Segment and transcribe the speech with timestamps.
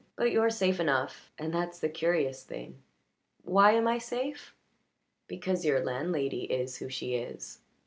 [0.15, 2.81] But you're safe enough, and that's the curious thing."
[3.43, 4.55] "Why am I safe?"
[5.27, 7.59] "Because your landlady is who she is."